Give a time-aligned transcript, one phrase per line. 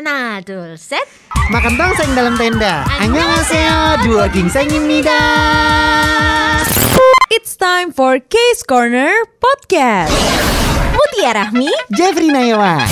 [0.00, 1.03] 하나, 둘, 셋.
[1.51, 2.87] Makan tongseng dalam tenda.
[3.03, 5.11] Annyeonghaseyo, dua gingseng입니다.
[7.27, 9.11] It's time for Case Corner
[9.43, 10.15] Podcast.
[10.95, 11.67] Mutia Rahmi.
[11.91, 12.87] Jeffrey Nayawa.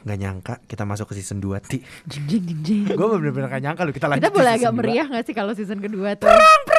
[0.00, 1.76] Gak nyangka kita masuk ke season 2 Ti
[2.08, 2.82] Jing jing jing jing.
[2.90, 4.80] Gue bener-bener gak nyangka loh kita lanjut Kita boleh ke agak season dua.
[4.82, 6.26] meriah gak sih kalau season kedua tuh?
[6.26, 6.78] Perang, perang,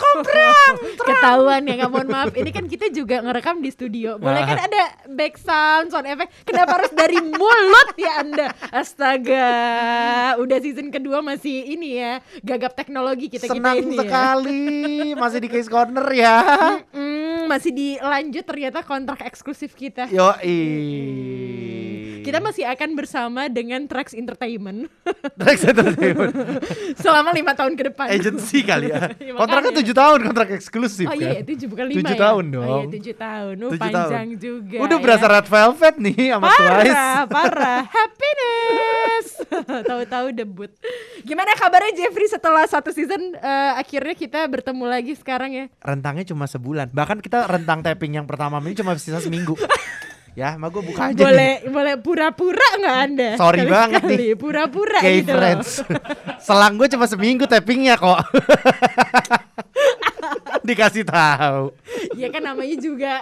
[0.00, 0.74] perang,
[1.08, 2.34] Ketahuan ya, nggak mohon maaf.
[2.34, 4.18] Ini kan kita juga ngerekam di studio.
[4.18, 4.82] Boleh kan ada
[5.14, 6.34] back sound, sound effect.
[6.42, 8.46] Kenapa harus dari mulut ya Anda?
[8.74, 9.46] Astaga,
[10.42, 14.00] udah season kedua masih ini ya, gagap teknologi kita kita Senang ini ya.
[14.00, 14.64] sekali
[15.14, 16.36] Masih di case corner ya
[16.94, 20.08] Mm, masih dilanjut ternyata kontrak eksklusif kita.
[20.08, 21.73] Yoi
[22.24, 24.88] Kita masih akan bersama dengan Trax Entertainment
[25.40, 26.32] Trax Entertainment
[27.02, 28.06] selama lima tahun ke depan.
[28.08, 29.86] Agency kali ya Kontraknya makanya.
[29.86, 32.20] 7 tahun kontrak eksklusif Oh kan iya, tujuh bukan lima Tujuh ya?
[32.22, 32.84] tahun Oh iya, dong.
[32.90, 33.54] tujuh tahun.
[33.54, 34.40] Uh, Tujuh panjang tahun.
[34.40, 34.78] juga.
[34.80, 35.32] Udah berasa ya.
[35.34, 37.80] red velvet nih sama Twice Parah, parah.
[37.86, 39.26] Happiness.
[39.84, 40.70] Tahu-tahu debut.
[41.20, 45.64] Gimana kabarnya Jeffrey setelah satu season eh, akhirnya kita bertemu lagi sekarang ya?
[45.78, 49.56] Rentangnya cuma sebulan Bahkan kita rentang tapping yang pertama ini cuma sisa seminggu
[50.34, 51.70] Ya, mah gue buka aja boleh nih.
[51.70, 53.30] boleh pura-pura nggak Anda?
[53.38, 54.34] Sorry banget Sekali-sekali, nih.
[54.34, 55.38] Pura-pura Gay gitu loh.
[55.38, 55.68] friends
[56.46, 58.18] Selang gue cuma seminggu tappingnya kok
[60.64, 61.70] Dikasih tahu.
[62.16, 63.14] Ya kan namanya juga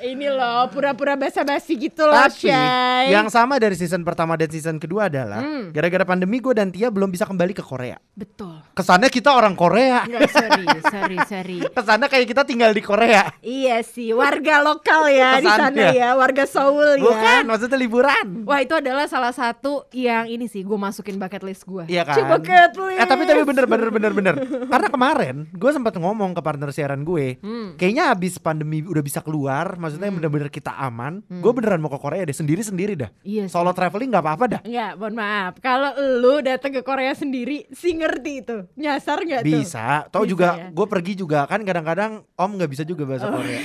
[0.00, 3.10] ini loh pura-pura basa-basi gitu loh, Tapi Shay.
[3.10, 5.70] yang sama dari season pertama dan season kedua adalah Hmm.
[5.70, 7.96] gara-gara pandemi gue dan Tia belum bisa kembali ke Korea.
[8.14, 8.62] betul.
[8.72, 10.04] Kesannya kita orang Korea.
[10.04, 11.58] Enggak sorry, sorry, sorry.
[11.76, 13.30] Kesannya kayak kita tinggal di Korea.
[13.40, 17.02] Iya sih, warga lokal ya di sana ya, warga Seoul ya.
[17.02, 18.26] Bukan, maksudnya liburan.
[18.44, 19.54] Wah itu adalah salah satu
[19.90, 21.84] yang ini sih gue masukin bucket list gue.
[21.86, 22.22] Iya kan?
[22.30, 22.98] bucket list.
[22.98, 24.34] Eh tapi tapi bener bener bener bener.
[24.64, 27.74] Karena kemarin gue sempat ngomong ke partner siaran gue, Hmm.
[27.74, 31.20] kayaknya abis pandemi udah bisa keluar, maksudnya bener-bener kita aman.
[31.28, 33.10] Gue beneran mau ke Korea deh sendiri sendiri dah.
[33.10, 33.26] Hmm.
[33.26, 33.52] Iya sih.
[33.52, 34.60] Solo traveling nggak apa-apa dah.
[34.62, 35.52] Enggak, mohon maaf.
[35.58, 38.56] Kalau lu datang ke Korea sendiri, si ngerti itu.
[38.74, 39.50] Nyasar nggak tuh?
[39.50, 39.86] Bisa.
[40.08, 40.66] Tahu Bisa juga ya?
[40.70, 43.38] gue pergi juga kan kadang-kadang Om nggak bisa juga bahasa Oh.
[43.38, 43.58] Korea.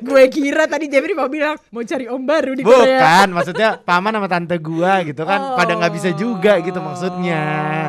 [0.00, 3.00] gue kira tadi Jeffrey mau bilang mau cari om baru di Korea.
[3.00, 7.42] Bukan, maksudnya paman sama tante gua gitu kan pada nggak bisa juga gitu maksudnya.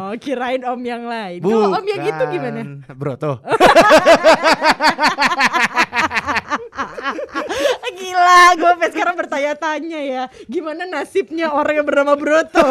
[0.03, 1.39] Oh, kirain om yang lain.
[1.39, 2.62] Kalau om yang itu gimana?
[2.91, 3.35] Bro tuh.
[7.96, 12.63] Gila, gue sampai sekarang bertanya-tanya ya, gimana nasibnya orang yang bernama Broto?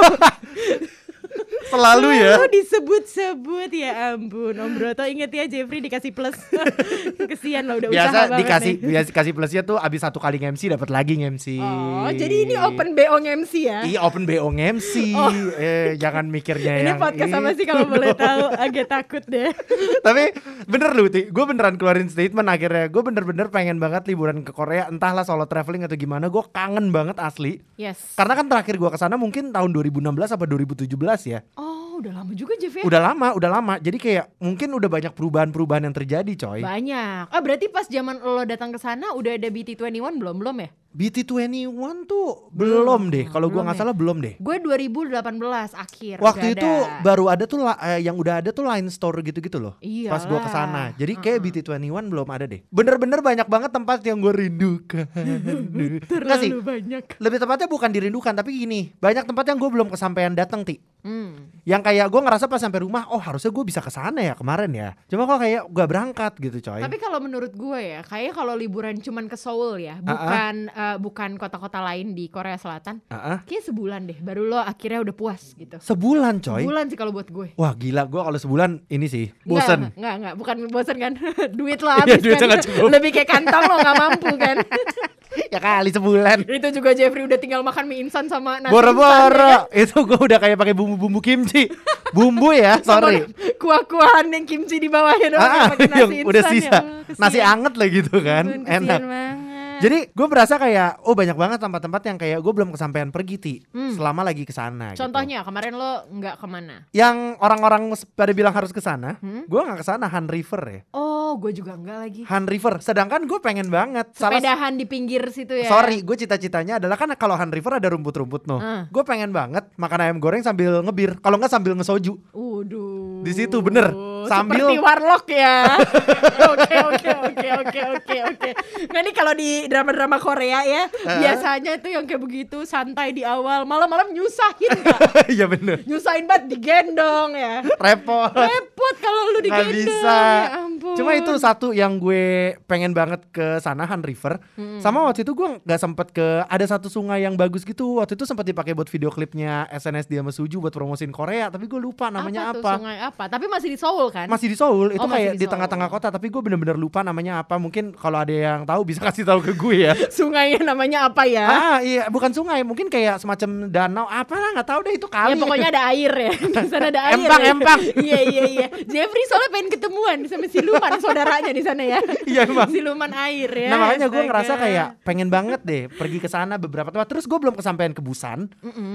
[1.64, 2.32] Selalu ya.
[2.34, 4.54] Selalu disebut-sebut ya ampun.
[4.54, 6.36] Om Broto inget ya Jeffrey dikasih plus.
[7.30, 8.88] Kesian loh udah usaha Biasa banget dikasih nih.
[8.90, 11.58] biasa kasih plusnya tuh abis satu kali MC dapat lagi MC.
[11.58, 13.80] Oh, jadi ini open BO MC ya?
[13.82, 14.94] Iya open BO MC.
[15.14, 15.30] Oh.
[15.54, 18.44] Eh jangan mikirnya Ini yang podcast apa sih kalau boleh tahu?
[18.54, 19.50] Agak takut deh.
[20.06, 20.34] Tapi
[20.66, 24.88] bener lu Ti, gue beneran keluarin statement akhirnya Gue bener-bener pengen banget liburan ke Korea
[24.88, 28.14] Entahlah solo traveling atau gimana Gue kangen banget asli Yes.
[28.14, 30.00] Karena kan terakhir gue ke sana mungkin tahun 2016
[30.30, 30.88] apa 2017
[31.26, 32.82] ya Oh, udah lama juga Jeff ya?
[32.82, 37.30] Udah lama, udah lama Jadi kayak mungkin udah banyak perubahan-perubahan yang terjadi coy Banyak.
[37.30, 40.70] Oh, berarti pas zaman lo datang ke sana udah ada BT21 belum belum ya?
[40.94, 41.74] BT21
[42.06, 43.82] tuh belum deh Kalau gue belum nggak ya?
[43.82, 46.16] salah belum deh Gue 2018 akhir.
[46.22, 47.02] Waktu itu ada.
[47.02, 49.74] baru ada tuh eh, yang udah ada tuh line store gitu-gitu loh.
[49.82, 50.12] Iyalah.
[50.14, 50.82] Pas gua ke sana.
[50.96, 52.60] Jadi kayak BT21 belum ada deh.
[52.70, 55.06] Bener-bener banyak banget tempat yang gue rindukan.
[55.14, 56.50] Enggak sih.
[56.50, 57.04] Terlalu banyak.
[57.18, 60.78] Lebih tepatnya bukan dirindukan tapi gini, banyak tempat yang gue belum kesampaian datang ti.
[61.04, 61.52] Hmm.
[61.68, 64.72] Yang kayak gue ngerasa pas sampai rumah, oh harusnya gue bisa ke sana ya kemarin
[64.72, 64.96] ya.
[65.04, 66.80] Cuma kok kayak gak berangkat gitu coy.
[66.80, 71.34] Tapi kalau menurut gue ya, kayak kalau liburan cuman ke Seoul ya, bukan eh, bukan
[71.34, 73.00] kota-kota lain di Korea Selatan.
[73.08, 73.40] Ah.
[73.42, 75.76] Kayak sebulan deh, baru lo akhirnya udah puas gitu.
[75.78, 76.62] Sebulan coy.
[76.62, 77.48] Sebulan sih kalau buat gue.
[77.54, 79.88] Wah gila gue kalau sebulan ini sih bosen.
[79.88, 81.12] Enggak, enggak, enggak, bukan bosen kan.
[81.58, 82.60] Duit lo Iya, habis duitnya kan.
[82.90, 84.56] Lebih kayak kantong lo gak mampu kan.
[85.52, 86.38] ya kali sebulan.
[86.44, 89.54] Itu juga Jeffrey udah tinggal makan mie instan sama nasi instan, ya Boro-boro.
[89.64, 89.82] kan?
[89.82, 91.66] Itu gue udah kayak pakai bumbu-bumbu kimchi.
[92.10, 93.26] Bumbu ya, sorry.
[93.56, 96.70] Kuah-kuahan yang kimchi di bawahnya doang Ah, nasi yang udah sisa.
[96.70, 96.80] ya.
[97.16, 98.44] Nasi anget lah gitu kan.
[98.46, 99.00] Kesian Enak.
[99.00, 99.36] banget.
[99.84, 103.54] Jadi gue berasa kayak oh banyak banget tempat-tempat yang kayak gue belum kesampaian pergi ti
[103.92, 104.90] selama lagi ke sana.
[104.90, 104.96] gitu.
[104.96, 105.02] Hmm.
[105.04, 106.76] Contohnya kemarin lo nggak ke mana?
[106.90, 109.44] yang orang-orang pada bilang harus ke sana, Hmm?
[109.44, 110.80] gue nggak ke sana Han River ya.
[110.90, 112.22] Oh, gue juga enggak lagi.
[112.24, 112.80] Han River.
[112.80, 114.14] Sedangkan gue pengen banget.
[114.14, 115.66] Salah Sepedahan di pinggir situ ya.
[115.66, 118.58] Sorry, gue cita-citanya adalah kan kalau Han River ada rumput-rumput noh.
[118.58, 118.82] Ah.
[118.88, 121.18] Gue pengen banget makan ayam goreng sambil ngebir.
[121.18, 122.16] Kalau nggak sambil ngesoju.
[122.32, 123.20] Waduh.
[123.20, 123.90] Di situ, bener.
[124.24, 125.76] Sambil- Seperti warlock ya.
[126.54, 128.50] Oke oke oke oke oke oke.
[128.86, 133.66] Nah ini kalau di drama-drama Korea ya, biasanya itu yang kayak begitu santai di awal,
[133.66, 134.70] malam-malam nyusahin.
[135.34, 135.82] Iya bener.
[135.82, 137.64] Nyusahin banget digendong ya.
[137.74, 138.30] Repot.
[138.30, 139.72] Repot kalau lu Nggak digendong.
[139.74, 140.14] bisa.
[140.14, 140.62] Ya.
[140.98, 144.42] Cuma itu satu yang gue pengen banget ke sana Han River.
[144.82, 148.02] Sama waktu itu gue nggak sempet ke ada satu sungai yang bagus gitu.
[148.02, 151.78] Waktu itu sempat dipakai buat video klipnya SNSD sama Suju buat promosiin Korea, tapi gue
[151.78, 152.72] lupa namanya apa, apa.
[152.80, 153.24] sungai apa?
[153.30, 154.26] Tapi masih di Seoul kan?
[154.26, 157.44] Masih di Seoul, itu Oh, kayak di di tengah-tengah kota, tapi gue bener-bener lupa namanya
[157.44, 157.60] apa.
[157.60, 159.92] Mungkin kalau ada yang tahu bisa kasih tahu ke gue ya.
[160.18, 161.46] Sungainya namanya apa ya?
[161.46, 165.36] Ah iya, bukan sungai, mungkin kayak semacam danau, apalah nggak tahu deh itu kali.
[165.36, 166.32] Ya pokoknya ada air ya.
[166.64, 167.20] Di sana ada air.
[167.20, 167.52] Empang, ya.
[167.52, 167.80] empang.
[168.00, 168.66] Iya iya iya.
[168.88, 170.46] Jeffrey soalnya pengen ketemuan sama
[170.84, 171.98] siluman saudaranya di sana ya.
[172.34, 172.68] Iya, emang.
[172.68, 173.68] Siluman air ya.
[173.70, 177.08] Nah makanya gue ngerasa kayak pengen banget deh pergi ke sana beberapa tempat.
[177.08, 178.48] Terus gue belum kesampaian ke Busan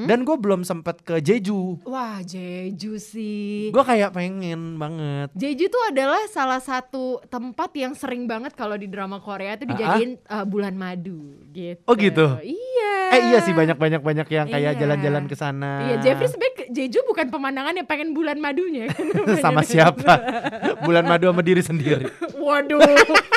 [0.06, 1.86] dan gue belum sempet ke Jeju.
[1.86, 3.70] Wah Jeju sih.
[3.70, 5.30] Gue kayak pengen banget.
[5.34, 10.20] Jeju tuh adalah salah satu tempat yang sering banget kalau di drama Korea tuh dijadiin
[10.28, 11.82] uh, bulan madu gitu.
[11.86, 12.26] Oh, gitu?
[12.42, 12.94] Iya.
[13.10, 14.80] Eh iya sih banyak banyak banyak yang kayak Iya.
[14.86, 15.72] jalan-jalan ke sana.
[15.88, 18.86] Iya, Jeffrey sebenarnya ke Jeju bukan pemandangan yang pengen bulan madunya.
[19.46, 20.14] sama siapa?
[20.86, 21.79] Bulan madu sama diri sendiri.
[22.40, 22.80] Waduh,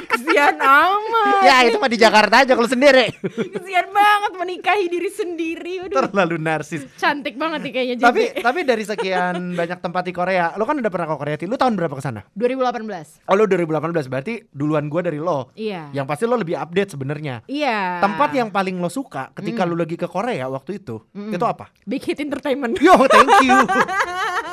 [0.09, 1.43] kesian amat.
[1.43, 3.11] ya itu mah di Jakarta aja kalau sendiri.
[3.23, 5.75] Kesian banget menikahi diri sendiri.
[5.83, 6.83] Waduh, Terlalu narsis.
[6.95, 8.43] cantik banget nih kayaknya Tapi Jeffrey.
[8.43, 11.45] tapi dari sekian banyak tempat di Korea, lo kan udah pernah ke Korea, Ti.
[11.45, 12.21] Lu tahun berapa ke sana?
[12.33, 13.27] 2018.
[13.27, 15.51] Oh lo 2018 berarti duluan gua dari lo.
[15.55, 15.91] Iya.
[15.93, 17.43] Yang pasti lo lebih update sebenarnya.
[17.47, 18.01] Iya.
[18.01, 21.71] Tempat yang paling lo suka ketika lo lagi ke Korea waktu itu, itu apa?
[21.83, 22.79] Big Hit Entertainment.
[22.79, 23.59] Yo, thank you.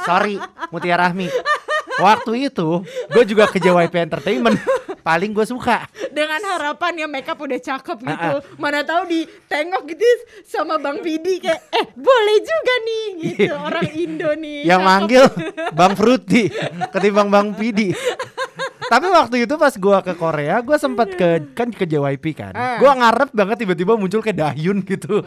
[0.01, 0.36] Sorry,
[0.69, 1.27] Mutia Rahmi.
[2.00, 4.57] Waktu itu, gue juga ke JYP Entertainment.
[5.00, 5.88] Paling gue suka.
[6.10, 8.31] Dengan harapan ya makeup udah cakep gitu.
[8.40, 10.06] Ah, Mana tahu ditengok gitu
[10.44, 13.54] sama Bang Vidi kayak eh boleh juga nih gitu.
[13.68, 14.68] Orang Indo nih.
[14.68, 14.90] Yang cakep.
[14.90, 15.24] manggil
[15.72, 16.44] Bang Fruity
[16.92, 17.92] ketimbang Bang Pidi.
[18.89, 22.53] Tapi waktu itu pas gua ke Korea, gua sempat ke kan ke JYP kan.
[22.57, 22.81] Ah.
[22.81, 25.21] Gua ngarep banget tiba-tiba muncul kayak Dahyun gitu.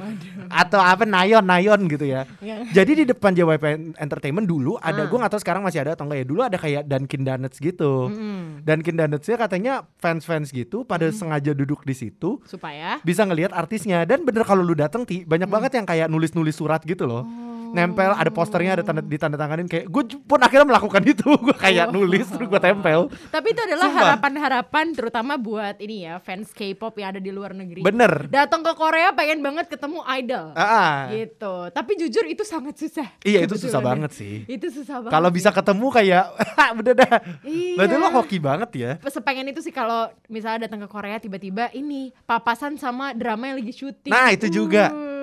[0.51, 2.27] Atau apa Nayon Nayon gitu ya.
[2.43, 2.67] Ya.
[2.75, 5.09] Jadi di depan JYP Entertainment dulu ada Ah.
[5.09, 6.27] gua nggak tahu sekarang masih ada atau enggak ya.
[6.27, 8.11] Dulu ada kayak Dunkin Donuts gitu.
[8.11, 8.67] Mm-mm.
[8.67, 14.27] Dunkin Donutsnya katanya fans-fans gitu pada sengaja duduk di situ Supaya bisa ngelihat artisnya dan
[14.27, 17.62] bener kalau lu dateng ti banyak banget yang kayak nulis-nulis surat gitu loh Oh.
[17.73, 21.95] Nempel ada posternya ada tanda ditandatanganin kayak gue pun akhirnya melakukan itu gue kayak Oh.
[21.95, 27.11] nulis terus gue tempel Tapi itu adalah harapan-harapan terutama buat ini ya fans K-pop yang
[27.11, 27.81] ada di luar negeri.
[27.81, 30.55] bener Datang ke Korea pengen banget ketemu idol.
[30.55, 31.09] Ah.
[31.09, 31.55] Gitu.
[31.69, 33.09] Tapi jujur itu sangat susah.
[33.23, 33.89] iya itu susah Kebetulan.
[33.99, 35.13] banget sih Itu susah banget.
[35.13, 36.25] kalau bisa ketemu kayak
[36.79, 37.75] udah dah Iya.
[37.75, 42.13] berarti lo hoki banget ya sepengen itu sih kalau misalnya datang ke Korea tiba-tiba ini
[42.23, 44.09] papasan sama drama yang lagi syuting.
[44.09, 44.89] Nah, itu juga.
[44.89, 45.22] Uh,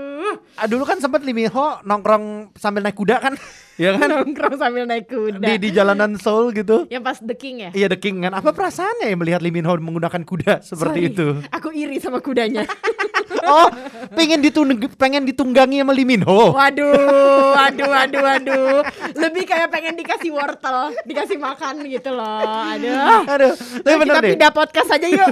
[0.56, 3.34] ah, dulu kan sempet Lee Min Ho nongkrong sambil naik kuda kan
[3.82, 5.40] ya kan nongkrong sambil naik kuda.
[5.42, 7.72] di di jalanan Seoul gitu Yang pas The King ya.
[7.74, 11.14] Iya The King kan Apa perasaannya ya melihat Lee Min Ho menggunakan kuda seperti Sorry,
[11.16, 12.68] itu Aku iri sama kudanya.
[13.50, 13.68] Oh
[14.14, 18.80] pengen ditung pengen ditunggangi sama Lee Min Ho Waduh, waduh, waduh, waduh.
[19.18, 22.42] Lebih kayak pengen dikasih wortel, dikasih makan gitu loh.
[22.46, 23.26] Aduh.
[23.26, 25.30] Aduh Tapi Yuk, bener kita deh pindah podcast aja yuk.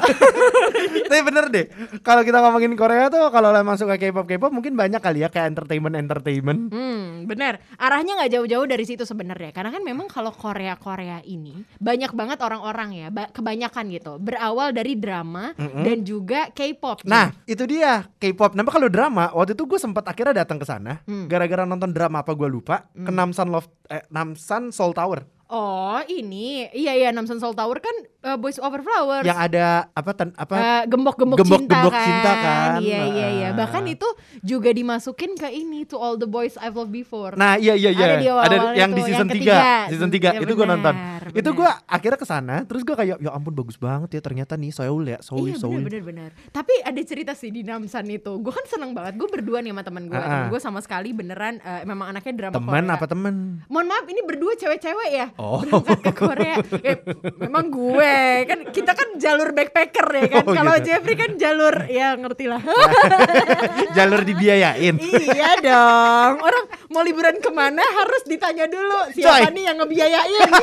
[1.09, 1.65] Tapi bener deh
[2.01, 5.55] Kalau kita ngomongin Korea tuh Kalau emang suka K-pop K-pop Mungkin banyak kali ya Kayak
[5.55, 7.59] entertainment-entertainment Hmm, benar.
[7.77, 9.51] Arahnya nggak jauh-jauh dari situ sebenarnya.
[9.51, 14.13] Karena kan memang kalau Korea-Korea ini banyak banget orang-orang ya, ba- kebanyakan gitu.
[14.17, 17.03] Berawal dari drama dan juga K-pop.
[17.03, 18.55] Nah itu dia K-pop.
[18.55, 21.27] Nah kalau drama Waktu itu gue sempat akhirnya datang ke sana Hmm.
[21.27, 26.67] Gara-gara nonton drama apa gue lupa Ke Namsan Love eh, Namsan Soul Tower Oh, ini.
[26.69, 29.23] Iya iya Namsan Soul Tower kan uh, Boys Over Flowers.
[29.23, 32.43] Yang ada Apa ten, apa Eh, gembok-gembok Gembok-gembok cinta, cinta kan.
[32.43, 32.79] kan.
[32.83, 33.49] Iya iya iya.
[33.49, 33.55] Ah.
[33.55, 34.07] Bahkan itu
[34.43, 37.39] juga dimasukin ke ini to all the boys I've loved before.
[37.39, 39.57] Nah iya iya iya Ada di awal-awal yang itu, di season yang 3 ketiga.
[39.87, 41.57] Season 3 Ya, itu gue nonton benar, Itu benar.
[41.57, 45.03] gue akhirnya ke sana Terus gue kayak Ya ampun bagus banget ya ternyata nih Seoul
[45.07, 48.51] ya Seoul Iya Seoul bener bener bener Tapi ada cerita sih di Namsan itu Gue
[48.51, 50.49] kan seneng banget Gue berdua nih sama temen gue Temen ah.
[50.51, 54.53] gue sama sekali beneran eh, Memang anaknya drama Korea apa temen Mohon maaf ini berdua
[54.59, 55.61] cewek-cewek ya Oh.
[55.61, 56.55] Berangkat ke Korea.
[56.81, 56.97] Eh,
[57.45, 58.15] Memang gue.
[58.49, 60.43] Kan Kita kan jalur backpacker ya kan.
[60.49, 60.85] Oh, Kalau gitu.
[60.89, 62.57] Jeffrey kan jalur Ya ngerti lah.
[63.97, 64.97] Jalur dibiayain.
[64.97, 66.41] Iya dong.
[66.41, 69.21] Orang mau liburan ke mana Harus ditanya dulu Coy.
[69.21, 70.49] Siapa nih yang ngebiayain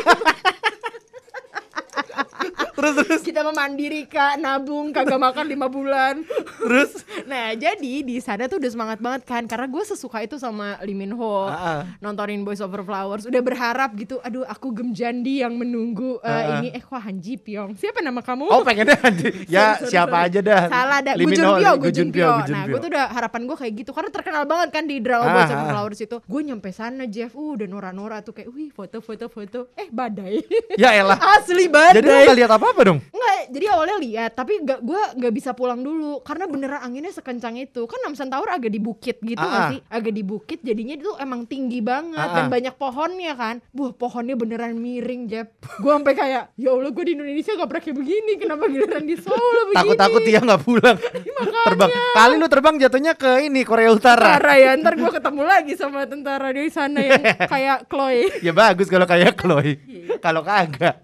[2.85, 3.23] Terus terus.
[3.23, 4.37] Kita memandiri kak.
[4.37, 6.21] Nabung Kagak makan lima bulan.
[6.59, 7.01] Terus?
[7.25, 9.43] Nah jadi di sana tuh udah semangat banget kan.
[9.45, 11.47] Karena gue sesuka itu sama Lee Min Ho.
[11.47, 11.89] Ah.
[11.99, 13.25] Nontonin Boys Over Flowers.
[13.25, 16.43] Udah berharap gitu Aduh aku gemjandi yang menunggu Ah, ah.
[16.61, 16.69] Ini.
[16.71, 17.73] Eh kok Han Ji Pyong?
[17.75, 18.45] Siapa nama kamu?
[18.47, 19.33] Oh pengennya anjir.
[19.47, 20.29] Ya Sorry, sorry, siapa sorry.
[20.29, 20.63] aja dah.
[20.69, 21.15] Salah dah.
[21.15, 22.29] Lee Gu Min Jun Ho, Pyo Gu Jun Pyo.
[22.47, 23.91] Nah gue tuh udah harapan gue kayak gitu.
[23.91, 25.71] Karena terkenal banget kan di drama Ah, Boys Over.
[25.71, 26.17] Flowers itu.
[26.21, 27.33] Gue nyampe sana Jeff.
[27.33, 29.71] Uh udah Nora-Nora tuh kayak Wih foto foto foto.
[29.75, 30.43] Eh badai.
[30.75, 31.17] Ya elah.
[31.39, 32.03] Asli badai.
[32.03, 32.99] Jadi lu gak lihat apa-apa kenapa dong?
[33.07, 37.55] Enggak, jadi awalnya lihat, tapi gak, gue nggak bisa pulang dulu karena beneran anginnya sekencang
[37.57, 37.87] itu.
[37.87, 39.71] Kan Namsan Tower agak di bukit gitu nggak Ah, ah.
[39.71, 39.81] sih?
[39.87, 43.63] Agak di bukit, jadinya itu emang tinggi banget Ah, dan banyak pohonnya kan.
[43.71, 45.55] Buah pohonnya beneran miring, Jeb.
[45.79, 48.33] Gue sampai kayak, ya Allah, gue di Indonesia gak pernah kayak begini.
[48.37, 49.39] Kenapa giliran di Solo
[49.69, 49.79] begini?
[49.79, 50.97] Takut-takut dia nggak pulang.
[51.69, 51.91] terbang.
[52.13, 54.37] Kali lu terbang jatuhnya ke ini Korea Utara.
[54.37, 58.33] Parah ya, ntar gue ketemu lagi sama tentara di sana yang kayak Chloe.
[58.41, 59.79] ya bagus kalau kayak Chloe.
[60.19, 61.04] kalau kagak.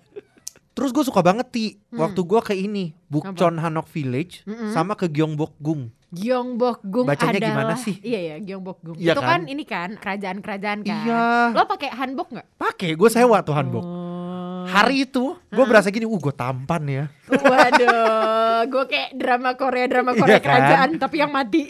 [0.70, 5.90] Terus gue suka banget ti waktu gue ke ini Bukchon Hanok Village sama ke Gyeongbokgung.
[6.10, 7.94] Gyeongbokgung Bacanya adalah gimana sih?
[8.02, 8.98] Iya ya, Gyeongbokgung.
[8.98, 9.30] Iya itu kan?
[9.30, 9.40] kan?
[9.46, 11.04] ini kan kerajaan-kerajaan kan.
[11.06, 11.24] Iya.
[11.54, 12.46] Lo pakai hanbok nggak?
[12.58, 13.84] Pakai gue sewa tuh hanbok.
[13.86, 14.09] Oh.
[14.66, 17.04] Hari itu gue berasa gini, uh gue tampan ya.
[17.30, 20.46] Waduh, gue kayak drama Korea, drama Korea Iya kan?
[20.46, 21.62] kerajaan tapi yang mati.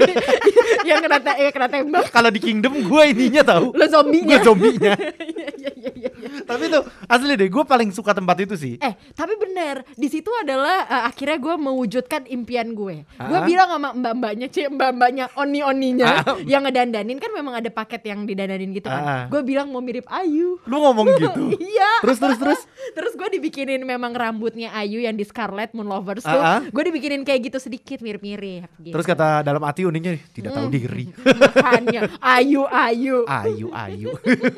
[0.88, 2.04] yang kena te- yang kena tembak.
[2.10, 3.72] Kalau di Kingdom gue ininya tahu.
[3.72, 4.26] Lo zombinya.
[4.30, 4.92] Gue zombinya.
[5.30, 6.40] Iya, iya, iya, iya, iya.
[6.42, 8.74] Tapi tuh asli deh, gue paling suka tempat itu sih.
[8.76, 13.04] Eh, tapi bener, di situ adalah eh, akhirnya gue mewujudkan impian gue.
[13.06, 16.36] Gue bilang sama mbak-mbaknya, cie mbak-mbaknya oni-oninya Ah.
[16.42, 19.00] yang ngedandanin kan memang ada paket yang didandanin gitu kan.
[19.00, 19.22] Ah.
[19.26, 20.60] Gue bilang mau mirip Ayu.
[20.62, 21.42] Lu ngomong gitu.
[21.62, 21.90] Iya.
[22.02, 22.60] Terus terus terus.
[22.90, 26.34] Terus gue dibikinin memang rambutnya Ayu yang di Scarlet Moon Lovers tuh.
[26.34, 26.60] Ah, ah.
[26.74, 28.66] Gue dibikinin kayak gitu sedikit mirip-mirip.
[28.82, 28.90] Gitu.
[28.90, 31.06] Terus kata dalam hati uniknya tidak tahu diri.
[31.62, 33.16] Makanya Ayu Ayu.
[33.30, 34.10] Ayu ayu.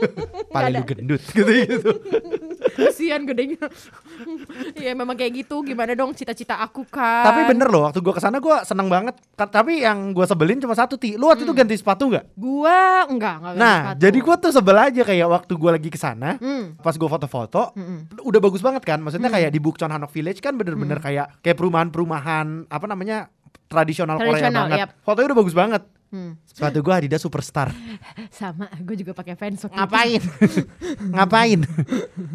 [0.54, 1.92] Paling gendut gitu gitu.
[2.64, 3.60] Kasihan gedenya.
[4.74, 5.60] Iya memang kayak gitu.
[5.60, 7.24] Gimana dong cita-cita aku kan.
[7.24, 9.14] Tapi bener loh waktu gue ke sana gue seneng banget.
[9.32, 11.14] Ka- Tapi yang gue sebelin cuma satu ti.
[11.14, 12.34] Lu waktu itu ganti sepatu nggak?
[12.34, 14.00] Gua enggak enggak Nah, sepatu.
[14.00, 16.36] jadi gue tuh sebel aja kayak waktu gue lagi ke sana.
[16.36, 16.74] Hmm.
[16.76, 18.18] Pas gue foto-foto, Mm-mm.
[18.20, 18.98] udah bagus banget kan.
[18.98, 23.28] Maksudnya kayak di Bukchon Hanok Village kan bener-bener kayak kayak perumahan-perumahan apa namanya
[23.64, 24.78] tradisional Korea Tradisional, banget.
[24.78, 24.90] yap.
[25.00, 25.82] Fotonya udah bagus banget.
[26.12, 26.36] Hmm.
[26.44, 27.72] Sepatu gue Adidas Superstar.
[28.28, 29.64] Sama, gue juga pakai fans.
[29.64, 30.20] Ngapain?
[31.16, 31.64] Ngapain?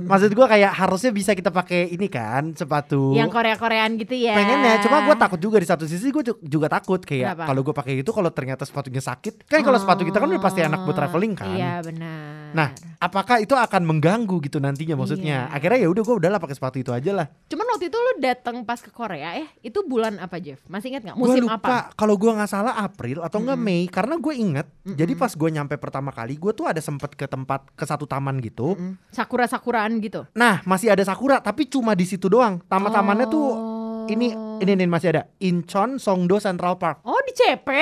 [0.01, 3.13] Maksud gue kayak harusnya bisa kita pakai ini kan sepatu.
[3.13, 4.33] Yang Korea-Koreaan gitu ya.
[4.33, 8.01] pengennya cuma gue takut juga di satu sisi gue juga takut kayak kalau gue pakai
[8.01, 10.97] itu kalau ternyata sepatunya sakit kan kalau sepatu kita kan udah pasti enak buat Oh,
[10.97, 12.46] traveling kan Iya benar.
[12.49, 15.53] Nah apakah itu akan mengganggu gitu nantinya maksudnya Iya.
[15.53, 18.61] akhirnya ya udah gue udahlah pakai sepatu itu aja lah Cuman waktu itu lu datang
[18.61, 20.59] pas ke Korea eh itu bulan apa Jeff?
[20.65, 21.15] Masih ingat nggak?
[21.15, 21.77] Musim lupa apa?
[21.93, 25.75] kalau gue nggak salah April atau enggak Mei karena gue inget jadi pas gue nyampe
[25.75, 28.95] pertama kali gue tuh ada sempet ke tempat ke satu taman gitu Hmm.
[29.09, 30.23] Sakura-sakuraan gitu.
[30.31, 34.05] nah masih ada sakura tapi cuma di situ doang taman-tamannya tuh Oh.
[34.07, 34.31] ini
[34.63, 37.69] ini nih masih ada Incheon Songdo Central Park Oh di CP.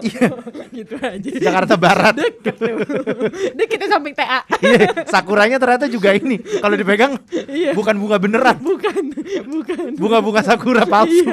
[0.00, 0.32] Iya.
[0.72, 1.28] gitu aja.
[1.36, 4.40] Jakarta Barat Deket samping TA.
[4.60, 6.38] Iya, sakuranya ternyata juga ini.
[6.38, 7.18] Kalau dipegang
[7.74, 9.02] bukan bunga beneran, bukan,
[9.50, 9.88] bukan.
[9.98, 11.26] bunga-bunga sakura palsu.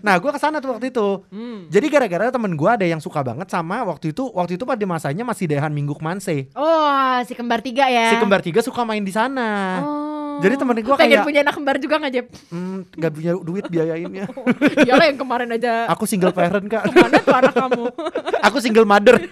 [0.00, 1.22] Nah, gua ke sana tuh waktu itu.
[1.30, 1.68] Hmm.
[1.70, 5.22] Jadi gara-gara temen gua ada yang suka banget sama waktu itu, waktu itu pada masanya
[5.22, 6.48] masih Dehan Minggu Manse.
[6.56, 8.12] Oh si kembar tiga ya.
[8.12, 9.80] Si kembar tiga suka main di sana.
[9.84, 10.15] Oh.
[10.38, 12.26] Jadi temen Pengen kayak- punya anak kembar juga nggak Jep?
[12.48, 14.26] Hmm, gak punya duit biayainnya.
[14.86, 15.86] Iyalah yang kemarin aja.
[15.88, 16.82] Aku single parent kak.
[16.88, 17.84] Mana tuh anak kamu?
[18.46, 19.16] Aku single mother.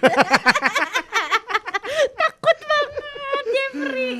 [2.15, 2.89] Takut banget
[3.47, 4.11] Jeffrey.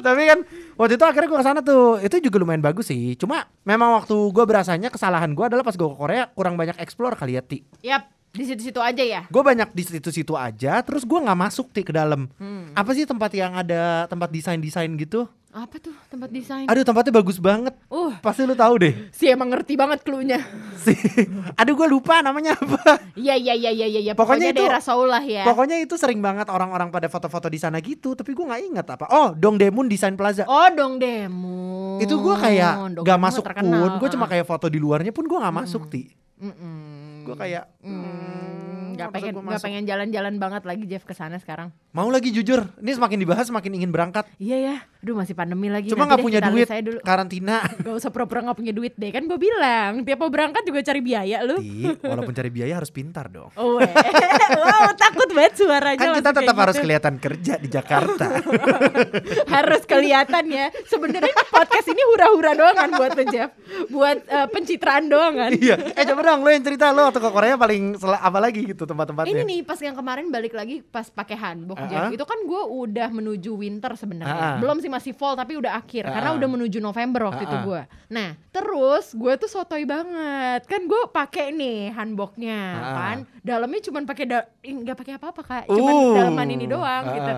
[0.00, 0.38] Tapi kan
[0.74, 1.98] waktu itu akhirnya gua ke sana tuh.
[1.98, 3.14] Itu juga lumayan bagus sih.
[3.14, 7.14] Cuma memang waktu gua berasanya kesalahan gua adalah pas gua ke Korea kurang banyak explore
[7.14, 7.58] kali ya Ti.
[7.82, 9.22] Yap, di situ-situ aja ya.
[9.24, 12.74] gue banyak di situ-situ aja terus gue nggak masuk ti ke dalam Hmm.
[12.74, 16.66] apa sih tempat yang ada tempat desain desain gitu Apa tuh tempat desain?
[16.66, 20.42] aduh tempatnya bagus banget Uh, pasti lu tahu deh si emang ngerti banget cluenya.
[20.76, 20.98] sih
[21.54, 24.12] aduh gue lupa namanya apa Iya iya iya iya iya.
[24.12, 25.46] Pokoknya Pokoknya, itu- daerah Seoul lah ya.
[25.46, 29.06] pokoknya itu sering banget orang-orang pada foto-foto di sana gitu tapi gue nggak ingat apa
[29.08, 31.96] oh Dongdaemun Design Plaza Oh dong demo.
[31.96, 33.78] itu gue kayak Dong nggak Daemun masuk terkenal.
[33.80, 34.30] pun gue cuma Ah.
[34.30, 36.10] kayak foto di luarnya pun gue nggak masuk ti
[37.22, 41.70] gue kayak Hmm, nggak masa pengen nggak pengen jalan-jalan banget lagi Jeff ke sana sekarang.
[41.94, 45.86] Mau lagi jujur ini semakin dibahas semakin ingin berangkat Iya ya, aduh masih pandemi lagi.
[45.86, 46.98] cuma nggak punya duit aja dulu.
[47.00, 50.82] karantina Gak usah pura-pura gak punya duit deh Kan gue bilang Tiap mau berangkat juga
[50.82, 53.86] cari biaya lu Ti, walaupun cari biaya harus pintar dong Oh, weh.
[54.58, 56.84] wow takut banget suaranya kan kita tetap harus gitu.
[56.84, 58.26] kelihatan kerja di Jakarta.
[59.54, 63.54] Harus kelihatan ya Sebenarnya podcast ini hura-hura doang kan buat Jeff
[63.86, 65.78] Buat eh, pencitraan doang kan iya.
[65.94, 69.30] Eh coba dong lo yang cerita lo waktu ke Korea paling apa lagi gitu tempat-tempatnya.
[69.30, 72.10] Ini nih pas yang kemarin balik lagi pas pakai hanbok Ah.
[72.10, 74.58] Itu kan gue udah menuju winter sebenarnya.
[74.58, 76.36] Belum sih masih fall tapi udah akhir Karena ah.
[76.36, 81.50] udah menuju November waktu itu gue Nah terus gue tuh sotoy banget Kan gue pakai
[81.50, 82.60] nih hanboknya
[82.94, 86.14] kan Dalamnya cuma pakai da- nggak pakai apa-apa kak Cuman Uh.
[86.14, 87.32] dalaman ini doang gitu.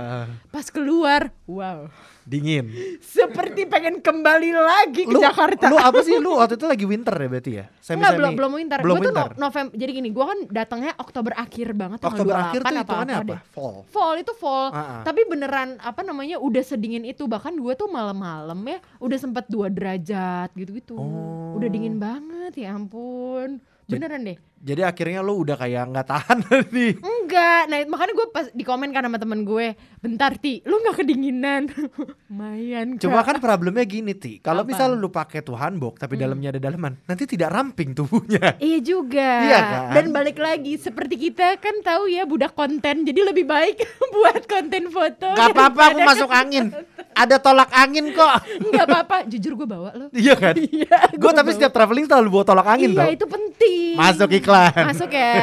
[0.49, 1.89] Pas keluar Wow
[2.27, 2.67] Dingin.
[2.99, 5.71] Seperti pengen kembali lagi ke Lu, Jakarta.
[5.71, 6.19] lu apa sih?
[6.19, 7.65] Lu waktu itu lagi winter ya berarti ya?
[7.79, 8.79] Semi Enggak, belum belum winter.
[8.83, 9.29] Belum tuh winter.
[9.31, 9.73] no- November.
[9.79, 13.37] Jadi gini, gue kan datangnya Oktober akhir banget tanggal Oktober 28 akhir tuh apa apa.
[13.55, 13.77] Fall.
[13.87, 14.67] Fall itu fall.
[14.75, 15.03] Ah, ah.
[15.07, 17.31] Tapi beneran apa namanya udah sedingin itu.
[17.31, 20.99] Bahkan gue tuh malam-malam ya udah sempat 2 derajat gitu-gitu.
[20.99, 21.55] Oh.
[21.55, 23.63] Udah dingin banget ya ampun.
[23.87, 24.35] Beneran deh.
[24.59, 26.39] Jadi akhirnya lu udah kayak nggak tahan
[26.75, 26.97] nih.
[26.97, 30.97] Enggak, nah makanya gue pas di komen kan sama temen gue Bentar Ti, lu gak
[30.97, 31.67] kedinginan?
[32.31, 36.61] Lumayan Cuma kan problemnya gini ti, kalau misal lu pakai tuh hanbok tapi dalamnya ada
[36.61, 38.55] daleman, nanti tidak ramping tubuhnya.
[38.67, 39.91] Iya juga Iya kan?
[39.93, 43.79] Dan balik lagi Seperti kita kan tahu ya Budak konten Jadi lebih baik
[44.11, 46.73] Buat konten foto Gak apa-apa aku masuk angin.
[47.13, 48.33] Ada tolak angin kok.
[48.61, 50.55] Nggak apa-apa Jujur gue bawa lo Iya kan?
[50.57, 53.11] Iya Gue tapi setiap traveling selalu bawa tolak angin Iya tau.
[53.13, 54.83] itu penting Masuk iklan.
[54.87, 55.35] Masuk ya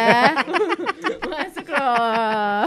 [1.33, 2.63] Masuk loh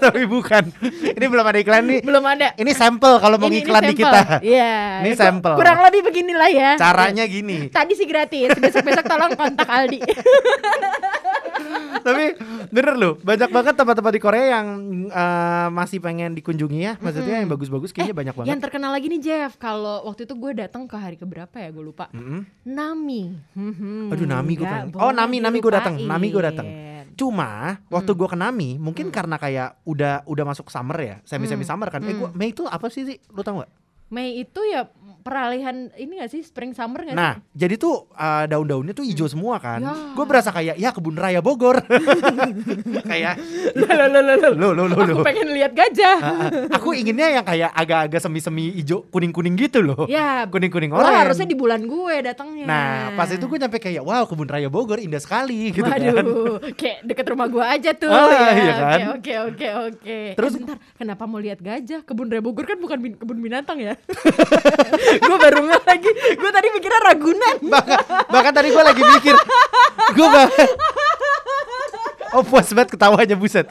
[0.00, 0.64] tapi bukan.
[1.12, 2.00] Ini belum ada iklan nih.
[2.02, 4.00] Belum ada Ini sampel kalau mau Ini- ini iklan di sampel.
[4.02, 4.20] kita.
[4.42, 5.52] Iya Ini sampel.
[5.56, 7.68] Kurang lebih beginilah ya Caranya gini.
[7.68, 10.00] Tadi sih gratis Besok-besok tolong kontak Aldi
[12.00, 12.32] tapi
[12.70, 14.66] bener loh, banyak banget tempat-tempat di Korea yang
[15.04, 16.92] eh, masih pengen dikunjungi ya.
[16.96, 18.48] Maksudnya yang bagus-bagus kayaknya banyak banget.
[18.48, 21.84] Yang terkenal lagi nih Jeff Kalau waktu itu gue datang ke hari keberapa ya Gue
[21.84, 22.46] lupa Mm-mm.
[22.64, 23.22] Nami.
[23.52, 24.94] Hmm, Aduh Nami gue pengen.
[24.94, 25.94] Oh boleh Nami Nami gue datang.
[25.98, 26.66] Nami gue datang.
[27.12, 28.18] Cuma waktu Hmm.
[28.18, 31.70] gue ke Nami mungkin karena kayak udah udah masuk summer ya, semi semi Hmm.
[31.76, 32.00] summer kan.
[32.00, 33.18] Eh gua Mei itu apa sih sih?
[33.28, 33.70] Lu tau gak?
[34.08, 34.88] Mei itu ya
[35.20, 37.42] peralihan ini gak sih spring summer gak Nah, sih?
[37.56, 39.78] jadi tuh uh, daun-daunnya tuh hijau semua kan.
[39.78, 39.92] Ya.
[40.12, 41.80] Gue berasa kayak ya kebun raya Bogor.
[43.10, 43.34] kayak
[43.74, 44.52] loh, loh, loh.
[44.52, 45.22] lo lo lo Aku lo.
[45.22, 46.16] pengen lihat gajah.
[46.70, 50.04] Aku inginnya yang kayak agak-agak semi-semi hijau kuning-kuning gitu loh.
[50.06, 51.24] ya, Kuning-kuning lo orang.
[51.24, 52.64] harusnya di bulan gue datangnya.
[52.64, 55.96] Nah, pas itu gue nyampe kayak wow kebun raya Bogor indah sekali gitu kan.
[55.96, 58.08] Waduh, kayak deket rumah gue aja tuh.
[58.08, 58.50] Ah, ya.
[58.52, 58.98] iya kan?
[59.10, 60.18] Oke, oke, oke, oke.
[60.34, 62.02] Terus- Eh, bentar, kenapa mau lihat gajah?
[62.02, 63.94] Kebun raya Bogor kan bukan bin- kebun binatang ya?
[65.18, 66.10] gue baru nggak lagi.
[66.36, 67.56] Gue tadi mikirnya Ragunan.
[67.70, 69.34] bahkan, bahkan tadi gue lagi mikir
[70.10, 70.68] gue bahkan
[72.34, 73.66] oh puas banget ketawanya buset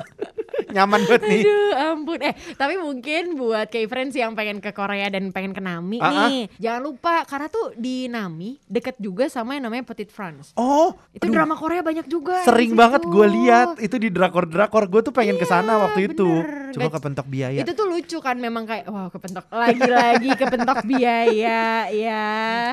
[0.70, 1.42] nyaman banget nih.
[1.42, 2.20] Aduh ampun.
[2.20, 6.28] Eh tapi mungkin buat kayak friends yang pengen ke Korea dan pengen ke Nami Ah,
[6.28, 10.94] nih Jangan lupa karena tuh di Nami deket juga sama yang namanya Petit France oh
[11.12, 13.68] Itu aduh, drama Korea banyak juga sering banget gue lihat.
[13.78, 16.28] Itu di drakor drakor gue tuh pengen ke sana Iya, waktu itu.
[16.28, 16.58] bener.
[16.70, 17.60] cuma Nggak- kepentok biaya.
[17.60, 21.90] Itu tuh lucu kan memang kayak Wah kepentok lagi-lagi kepentok biaya.
[21.90, 22.26] Ya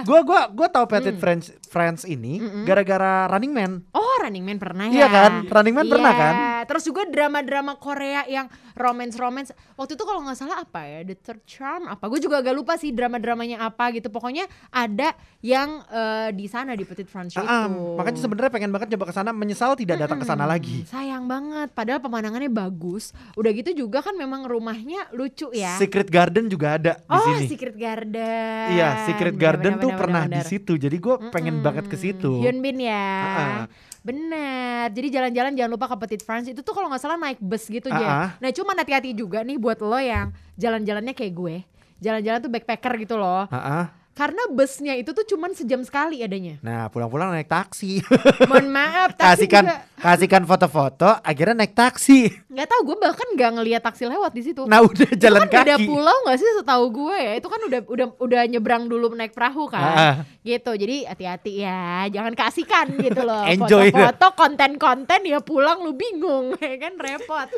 [0.02, 1.22] gue gua gua tahu Petit Hmm.
[1.22, 3.72] Friends Friends ini gara-gara Running Man.
[3.90, 4.94] Oh Running Man pernah ya?
[4.94, 5.32] Iya kan?
[5.46, 6.20] Running Man pernah Iya.
[6.20, 6.34] kan?
[6.66, 11.42] Terus juga drama-drama Korea yang romance-romance Waktu itu kalau nggak salah apa ya The Third
[11.48, 16.46] Charm apa Gue juga agak lupa sih drama-dramanya apa gitu Pokoknya ada yang eh, di
[16.46, 19.72] sana di Petit France itu Ah, ah, makanya sebenarnya pengen banget coba ke sana menyesal
[19.74, 24.44] tidak datang ke sana lagi Sayang banget Padahal pemandangannya bagus Udah gitu juga kan memang
[24.44, 29.78] rumahnya lucu ya Secret Garden juga ada di Oh sini Secret Garden Iya, Secret Garden
[29.78, 30.72] bener, tuh bener, pernah bener, di situ.
[30.74, 31.66] Jadi gue pengen Mm-mm.
[31.66, 32.42] banget ke situ.
[32.42, 33.06] Hyun Bin ya.
[33.22, 33.64] Ah-ah.
[34.02, 34.86] Bener.
[34.90, 36.46] Jadi jalan-jalan jangan lupa ke Petit France.
[36.46, 38.34] Itu tuh kalau nggak salah naik bus gitu aja.
[38.38, 41.56] Nah cuma hati-hati juga nih buat lo yang jalan-jalannya kayak gue.
[42.02, 43.46] Jalan-jalan tuh backpacker gitu loh.
[43.46, 43.94] Ah-ah.
[44.16, 46.56] Karena busnya itu tuh cuman sejam sekali adanya.
[46.64, 48.00] Nah pulang-pulang naik taksi.
[48.48, 51.18] Mohon maaf, taksi kasihkan juga kasihkan foto-foto.
[51.20, 52.28] Akhirnya naik taksi.
[52.46, 54.64] nggak tahu gue bahkan nggak ngeliat taksi lewat di situ.
[54.64, 55.84] Nah udah Itu jalan kan kaki.
[55.84, 59.66] pulau gak sih setahu gue ya itu kan udah udah udah nyebrang dulu naik perahu
[59.66, 60.14] kan Ah, ah.
[60.40, 63.88] gitu jadi hati-hati ya jangan kasihkan gitu loh Enjoy.
[63.88, 67.48] foto-foto konten-konten ya pulang lu bingung ya kan repot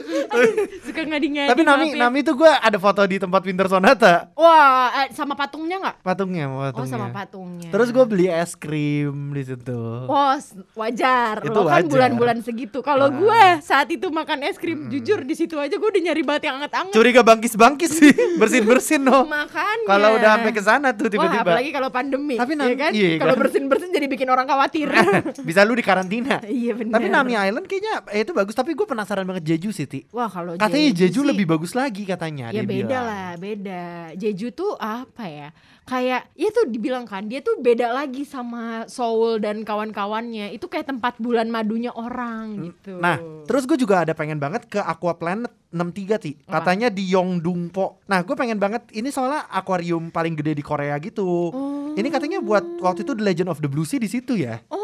[0.83, 2.03] suka ngadi-ngadi Tapi Nami, maaf ya.
[2.05, 4.15] Nami tuh gue ada foto di tempat Winter Sonata.
[4.35, 4.67] wah
[4.99, 6.91] eh, sama patungnya nggak Patungnya, oh patungnya.
[6.91, 9.81] sama patungnya Terus gue beli es krim di situ.
[10.05, 10.35] Oh,
[10.75, 11.39] wajar.
[11.41, 12.11] Itu Lo kan wajar.
[12.29, 12.79] Bulan-bulan segitu.
[12.81, 13.15] Kalau Ah.
[13.15, 16.57] gue saat itu makan es krim, jujur di situ aja gue udah nyari banget yang
[16.61, 16.93] anget-anget.
[16.93, 19.25] Curiga bangkis-bangkis sih, bersin-bersin no.
[19.25, 19.87] Makanya.
[19.89, 21.43] Kalau udah sampai ke sana tuh Wah, tiba-tiba.
[21.43, 22.37] apalagi kalau pandemi.
[22.37, 22.91] Tapi ya kan?
[22.93, 23.41] iya kalau kan?
[23.47, 24.89] bersin-bersin jadi bikin orang khawatir.
[25.49, 26.45] Bisa lu di karantina.
[26.61, 27.01] iya benar.
[27.01, 28.53] Tapi Nami Island kayaknya eh, itu bagus.
[28.53, 30.05] Tapi gue penasaran banget Jeju Siti.
[30.13, 32.53] Wah, kalau Katanya Jeju sih- lebih bagus lagi katanya.
[32.53, 33.05] Ya beda bilang.
[33.05, 33.85] lah, beda.
[34.15, 35.49] Jeju tuh apa ya?
[35.89, 40.53] Kayak ya tuh dibilang kan dia tuh beda lagi sama Seoul dan kawan-kawannya.
[40.53, 43.01] Itu kayak tempat bulan madunya orang gitu.
[43.01, 43.17] Nah,
[43.49, 46.33] terus gue juga ada pengen banget ke Aqua Planet 63 ti.
[46.45, 46.61] Apa?
[46.61, 48.05] Katanya di Yongdungpo.
[48.05, 51.25] Nah, gue pengen banget ini soalnya akuarium paling gede di Korea gitu.
[51.53, 51.97] Oh.
[51.97, 54.61] Ini katanya buat waktu itu The Legend of the Blue Sea di situ ya.
[54.71, 54.78] Oh,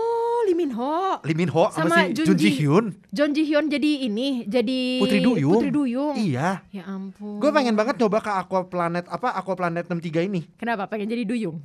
[0.53, 1.17] Min Ho.
[1.25, 2.87] Lee Min Ho sama, Sama si Jun Jun Ji Hyun.
[3.09, 5.53] John Ji Hyun jadi ini, jadi Putri Duyung.
[5.57, 6.15] Putri Duyung.
[6.15, 6.61] Iya.
[6.69, 7.41] Ya ampun.
[7.41, 10.45] Gue pengen banget nyoba ke Aqua Planet apa Aqua Planet 63 ini.
[10.55, 11.63] Kenapa pengen jadi duyung?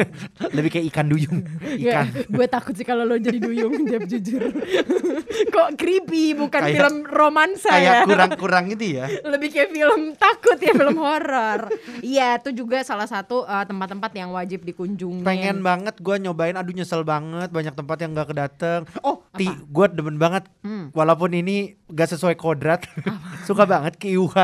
[0.56, 1.38] Lebih kayak ikan duyung.
[1.80, 2.28] Ya, Ikan.
[2.28, 4.52] gue takut sih kalau lo jadi duyung, Jeb jujur.
[5.48, 8.00] Kok creepy, bukan Kayak- film romansa Kayak ya.
[8.04, 9.06] kurang-kurang itu ya.
[9.24, 11.72] Lebih kayak film takut ya, film horor.
[12.00, 15.24] Iya, itu juga salah satu uh, tempat-tempat yang wajib dikunjungi.
[15.24, 18.82] Pengen banget gue nyobain aduh nyesel banget banyak tempat yang gak kedateng.
[19.00, 20.44] Oh, ti gue demen banget.
[20.60, 20.92] Hmm.
[20.92, 22.84] Walaupun ini gak sesuai kodrat.
[23.48, 24.36] Suka banget ke IUH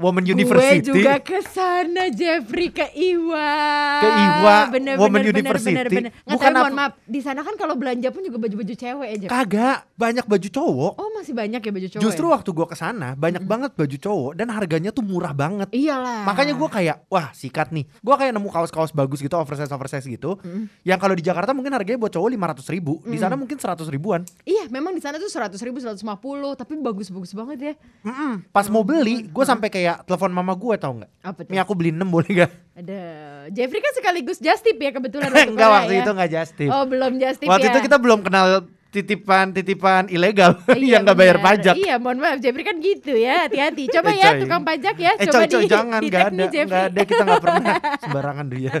[0.00, 0.80] Women Gue University.
[0.88, 3.52] juga ke sana Jeffrey ke Iwa.
[4.00, 5.76] Ke Iwa, bener, Women bener, University.
[5.76, 6.10] Bener, bener, bener.
[6.24, 6.92] Nggak Bukan mohon maaf.
[7.04, 9.26] Di sana kan kalau belanja pun juga baju-baju cewek aja.
[9.28, 10.92] Kagak, banyak baju cowok.
[10.96, 12.02] Oh masih banyak ya baju cowok.
[12.08, 12.32] Justru ya?
[12.32, 15.68] waktu gue ke sana banyak banget baju cowok dan harganya tuh murah banget.
[15.76, 16.24] Iyalah.
[16.24, 17.84] Makanya gue kayak wah sikat nih.
[18.00, 20.40] Gue kayak nemu kaos-kaos bagus gitu oversize oversize gitu.
[20.82, 23.04] Yang kalau di Jakarta mungkin harganya buat cowok lima ratus ribu.
[23.04, 24.24] Di sana mungkin seratus ribuan.
[24.48, 26.02] Iya, memang di sana tuh seratus ribu, seratus
[26.56, 27.74] tapi bagus-bagus banget ya.
[28.06, 28.46] Mm-mm.
[28.54, 31.10] Pas mau beli, gue sampai kayak telepon mama gue tau nggak?
[31.22, 31.50] Apa tuh?
[31.50, 32.52] Nih aku beli 6 boleh gak?
[32.80, 33.00] Ada
[33.50, 35.30] Jeffrey kan sekaligus just tip ya kebetulan.
[35.34, 36.00] waktu Enggak waktu ya.
[36.02, 36.70] itu enggak just tip.
[36.70, 37.72] Oh belum just tip waktu ya.
[37.74, 41.74] itu kita belum kenal titipan-titipan ilegal Iya, yang nggak bayar pajak.
[41.74, 43.46] Iya, mohon maaf Jeffrey kan gitu ya.
[43.46, 43.84] Hati-hati.
[43.94, 45.12] Coba Eh, ya tukang pajak ya.
[45.14, 48.58] Eh Coba coy coy di, jangan nggak ada nggak ada kita nggak pernah sembarangan tuh
[48.60, 48.72] ya.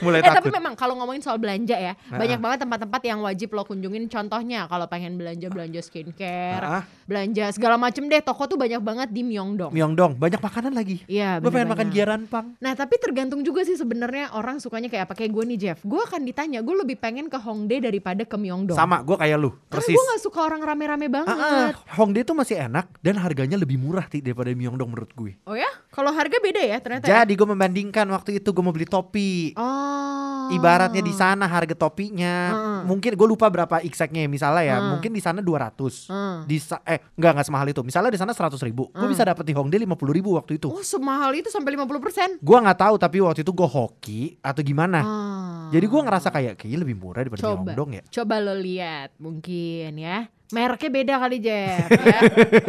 [0.00, 0.52] Mulai Eh tapi takut.
[0.52, 4.06] memang kalau ngomongin soal belanja ya, banyak banget tempat-tempat yang wajib lo kunjungin.
[4.06, 6.82] Contohnya kalau pengen belanja belanja skincare, Ah.
[7.04, 8.20] belanja segala macem deh.
[8.20, 9.70] Toko tuh banyak banget di Myeongdong.
[9.70, 11.02] Myeongdong banyak makanan lagi.
[11.04, 11.96] Iya, Gue pengen makan banget.
[11.96, 12.54] giaran pang.
[12.56, 15.78] Nah tapi tergantung juga sih sebenarnya orang sukanya kayak apa kayak gue nih Jeff.
[15.82, 18.74] Gue akan ditanya, gue lebih pengen ke Hongdae daripada ke Myeongdong.
[18.74, 19.94] Sama gue kayak lu Karena persis.
[19.94, 21.36] gue gak suka orang rame-rame banget.
[21.36, 21.70] Ah, ah.
[21.94, 25.36] Hongdae tuh masih enak dan harganya lebih murah Ti, daripada Myeongdong menurut gue.
[25.44, 25.68] Oh ya?
[25.88, 27.04] Kalau harga beda ya ternyata.
[27.04, 27.22] ya?
[27.22, 29.52] Jadi gue membandingkan waktu itu gue mau beli topi.
[29.54, 30.48] Oh.
[30.50, 32.80] Ibaratnya di sana harga topinya Heeh.
[32.84, 34.90] mungkin gue lupa berapa exactnya ya misalnya ya Heeh.
[34.90, 36.36] mungkin di sana 200 Heeh.
[36.44, 39.54] di eh enggak enggak semahal itu misalnya di sana 100 ribu gue bisa dapet di
[39.54, 42.42] Hongdae 50 ribu waktu itu Oh semahal itu sampai 50%.
[42.42, 45.70] gue nggak tahu tapi waktu itu gue hoki atau gimana Ah.
[45.70, 49.94] jadi gue ngerasa kayak kayaknya lebih murah daripada di Hongdong ya coba lo lihat mungkin
[49.94, 50.26] ya.
[50.52, 52.20] Mereknya beda kali Jeff ya.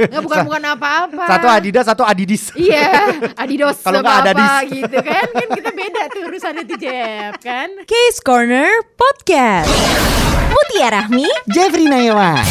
[0.08, 1.26] Nggak bukan bukan apa-apa.
[1.28, 4.72] satu Adidas satu Adidis Iya, Adidas Kalau nggak Adadis.
[4.72, 5.26] gitu kan.
[5.28, 7.68] Kan kita beda tuh urusannya tuh Jeff kan.
[7.84, 9.68] Case Corner Podcast.
[10.48, 12.46] Mutia Rahmi Jeffrey Nayawan